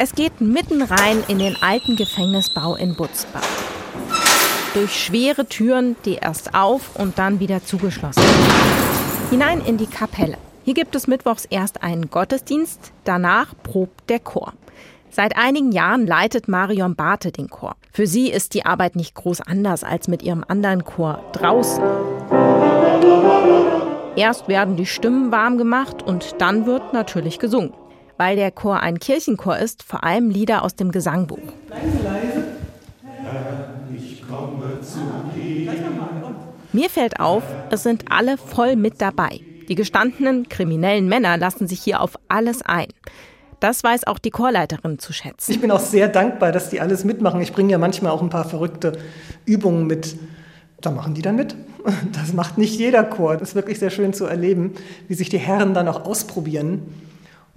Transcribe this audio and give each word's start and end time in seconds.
Es 0.00 0.14
geht 0.14 0.40
mitten 0.40 0.80
rein 0.82 1.24
in 1.26 1.40
den 1.40 1.56
alten 1.60 1.96
Gefängnisbau 1.96 2.76
in 2.76 2.94
Butzbach. 2.94 3.42
Durch 4.72 4.94
schwere 4.94 5.46
Türen, 5.46 5.96
die 6.04 6.14
erst 6.14 6.54
auf 6.54 6.94
und 6.94 7.18
dann 7.18 7.40
wieder 7.40 7.64
zugeschlossen 7.64 8.22
werden. 8.22 9.30
Hinein 9.30 9.60
in 9.60 9.76
die 9.76 9.88
Kapelle. 9.88 10.38
Hier 10.64 10.74
gibt 10.74 10.94
es 10.94 11.08
mittwochs 11.08 11.46
erst 11.46 11.82
einen 11.82 12.10
Gottesdienst, 12.10 12.92
danach 13.02 13.54
probt 13.64 14.08
der 14.08 14.20
Chor. 14.20 14.52
Seit 15.10 15.36
einigen 15.36 15.72
Jahren 15.72 16.06
leitet 16.06 16.46
Marion 16.46 16.94
Barthe 16.94 17.32
den 17.32 17.50
Chor. 17.50 17.74
Für 17.92 18.06
sie 18.06 18.30
ist 18.30 18.54
die 18.54 18.64
Arbeit 18.64 18.94
nicht 18.94 19.16
groß 19.16 19.40
anders 19.40 19.82
als 19.82 20.06
mit 20.06 20.22
ihrem 20.22 20.44
anderen 20.46 20.84
Chor 20.84 21.24
draußen. 21.32 21.82
Erst 24.14 24.46
werden 24.46 24.76
die 24.76 24.86
Stimmen 24.86 25.32
warm 25.32 25.58
gemacht 25.58 26.04
und 26.04 26.36
dann 26.38 26.66
wird 26.66 26.92
natürlich 26.92 27.40
gesungen. 27.40 27.72
Weil 28.18 28.34
der 28.34 28.50
Chor 28.50 28.80
ein 28.80 28.98
Kirchenchor 28.98 29.56
ist, 29.58 29.84
vor 29.84 30.02
allem 30.02 30.28
Lieder 30.28 30.64
aus 30.64 30.74
dem 30.74 30.90
Gesangbuch. 30.90 31.38
Mir 36.72 36.90
fällt 36.90 37.20
auf, 37.20 37.44
es 37.70 37.84
sind 37.84 38.06
alle 38.10 38.36
voll 38.36 38.74
mit 38.74 39.00
dabei. 39.00 39.40
Die 39.68 39.76
gestandenen 39.76 40.48
kriminellen 40.48 41.08
Männer 41.08 41.36
lassen 41.36 41.68
sich 41.68 41.80
hier 41.80 42.00
auf 42.00 42.18
alles 42.26 42.62
ein. 42.62 42.88
Das 43.60 43.84
weiß 43.84 44.06
auch 44.08 44.18
die 44.18 44.30
Chorleiterin 44.30 44.98
zu 44.98 45.12
schätzen. 45.12 45.52
Ich 45.52 45.60
bin 45.60 45.70
auch 45.70 45.80
sehr 45.80 46.08
dankbar, 46.08 46.50
dass 46.50 46.70
die 46.70 46.80
alles 46.80 47.04
mitmachen. 47.04 47.40
Ich 47.40 47.52
bringe 47.52 47.70
ja 47.70 47.78
manchmal 47.78 48.10
auch 48.10 48.22
ein 48.22 48.30
paar 48.30 48.48
verrückte 48.48 48.98
Übungen 49.44 49.86
mit. 49.86 50.16
Da 50.80 50.90
machen 50.90 51.14
die 51.14 51.22
dann 51.22 51.36
mit. 51.36 51.54
Das 52.12 52.32
macht 52.32 52.58
nicht 52.58 52.78
jeder 52.78 53.04
Chor. 53.04 53.36
Das 53.36 53.50
ist 53.50 53.54
wirklich 53.54 53.78
sehr 53.78 53.90
schön 53.90 54.12
zu 54.12 54.26
erleben, 54.26 54.74
wie 55.06 55.14
sich 55.14 55.28
die 55.28 55.38
Herren 55.38 55.72
dann 55.72 55.88
auch 55.88 56.04
ausprobieren 56.04 56.82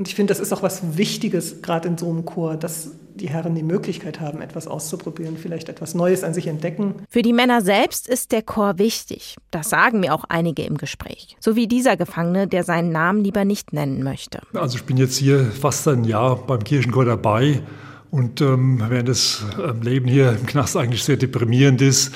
und 0.02 0.08
ich 0.08 0.16
finde, 0.16 0.34
das 0.34 0.40
ist 0.40 0.52
auch 0.52 0.64
was 0.64 0.98
Wichtiges, 0.98 1.62
gerade 1.62 1.88
in 1.88 1.96
so 1.96 2.10
einem 2.10 2.26
Chor, 2.26 2.58
dass 2.58 2.90
die 3.14 3.30
Herren 3.30 3.54
die 3.54 3.62
Möglichkeit 3.62 4.20
haben, 4.20 4.42
etwas 4.42 4.66
auszuprobieren, 4.66 5.38
vielleicht 5.38 5.70
etwas 5.70 5.94
Neues 5.94 6.24
an 6.24 6.34
sich 6.34 6.48
entdecken. 6.48 6.96
Für 7.08 7.22
die 7.22 7.34
Männer 7.34 7.62
selbst 7.62 8.10
ist 8.10 8.32
der 8.32 8.42
Chor 8.42 8.80
wichtig. 8.80 9.36
Das 9.52 9.70
sagen 9.70 10.00
mir 10.00 10.16
auch 10.16 10.24
einige 10.28 10.64
im 10.64 10.80
Gespräch. 10.80 11.38
So 11.40 11.56
wie 11.56 11.68
dieser 11.68 11.98
Gefangene, 11.98 12.48
der 12.48 12.64
seinen 12.64 12.92
Namen 12.92 13.24
lieber 13.24 13.46
nicht 13.46 13.74
nennen 13.74 14.02
möchte. 14.02 14.40
Also 14.56 14.76
ich 14.76 14.86
bin 14.86 14.98
jetzt 14.98 15.18
hier 15.18 15.46
fast 15.52 15.88
ein 15.88 16.04
Jahr 16.04 16.36
beim 16.36 16.64
Kirchenchor 16.64 17.06
dabei. 17.06 17.62
Und 18.10 18.42
ähm, 18.42 18.84
während 18.90 19.08
das 19.08 19.46
ähm, 19.64 19.84
Leben 19.84 20.08
hier 20.08 20.32
im 20.32 20.48
Knast 20.48 20.78
eigentlich 20.78 21.04
sehr 21.04 21.18
deprimierend 21.18 21.80
ist, 21.84 22.16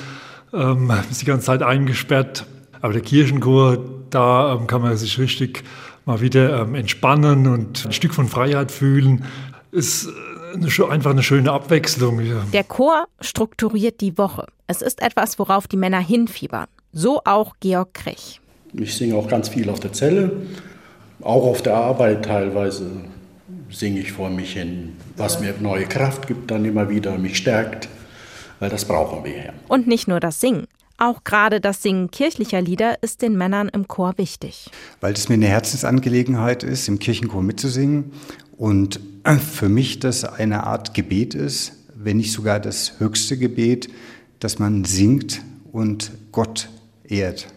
ähm, 0.52 0.90
ist 1.08 1.22
die 1.22 1.26
ganze 1.26 1.46
Zeit 1.46 1.62
eingesperrt. 1.62 2.46
Aber 2.80 2.94
der 2.94 3.02
Kirchenchor, 3.02 3.78
da 4.10 4.56
ähm, 4.56 4.66
kann 4.66 4.82
man 4.82 4.96
sich 4.96 5.20
richtig 5.20 5.62
mal 6.06 6.20
wieder 6.20 6.62
ähm, 6.62 6.74
entspannen 6.74 7.46
und 7.46 7.84
ein 7.84 7.92
Stück 7.92 8.14
von 8.14 8.28
Freiheit 8.28 8.72
fühlen. 8.72 9.24
Ist 9.72 10.06
äh, 10.06 10.54
eine, 10.54 10.90
einfach 10.90 11.10
eine 11.10 11.22
schöne 11.22 11.52
Abwechslung. 11.52 12.22
Der 12.52 12.64
Chor 12.64 13.06
strukturiert 13.20 14.00
die 14.00 14.16
Woche. 14.16 14.46
Es 14.66 14.80
ist 14.80 15.02
etwas, 15.02 15.38
worauf 15.38 15.68
die 15.68 15.76
Männer 15.76 16.00
hinfiebern. 16.00 16.66
So 16.92 17.20
auch 17.24 17.56
Georg 17.60 17.92
Krech. 17.92 18.40
Ich 18.72 18.96
singe 18.96 19.16
auch 19.16 19.28
ganz 19.28 19.48
viel 19.48 19.68
auf 19.68 19.80
der 19.80 19.92
Zelle, 19.92 20.32
auch 21.22 21.44
auf 21.44 21.62
der 21.62 21.74
Arbeit 21.74 22.24
teilweise 22.24 22.90
singe 23.70 24.00
ich 24.00 24.12
vor 24.12 24.30
mich 24.30 24.52
hin, 24.52 24.96
was 25.16 25.40
mir 25.40 25.54
neue 25.60 25.86
Kraft 25.86 26.26
gibt, 26.26 26.50
dann 26.50 26.64
immer 26.64 26.88
wieder 26.88 27.18
mich 27.18 27.36
stärkt, 27.36 27.88
weil 28.60 28.70
das 28.70 28.84
brauchen 28.84 29.24
wir 29.24 29.36
ja. 29.36 29.52
Und 29.68 29.86
nicht 29.86 30.08
nur 30.08 30.20
das 30.20 30.40
Singen. 30.40 30.66
Auch 30.98 31.24
gerade 31.24 31.60
das 31.60 31.82
Singen 31.82 32.10
kirchlicher 32.10 32.60
Lieder 32.60 33.02
ist 33.02 33.22
den 33.22 33.36
Männern 33.36 33.68
im 33.68 33.86
Chor 33.86 34.14
wichtig. 34.16 34.70
Weil 35.00 35.12
es 35.12 35.28
mir 35.28 35.34
eine 35.34 35.48
Herzensangelegenheit 35.48 36.62
ist, 36.62 36.88
im 36.88 36.98
Kirchenchor 36.98 37.42
mitzusingen 37.42 38.12
und 38.56 39.00
für 39.54 39.68
mich 39.68 39.98
das 39.98 40.24
eine 40.24 40.64
Art 40.64 40.94
Gebet 40.94 41.34
ist, 41.34 41.72
wenn 41.94 42.16
nicht 42.18 42.32
sogar 42.32 42.60
das 42.60 42.94
höchste 42.98 43.36
Gebet, 43.36 43.88
dass 44.40 44.58
man 44.58 44.84
singt 44.84 45.42
und 45.72 46.12
Gott 46.32 46.68
ehrt. 47.04 47.48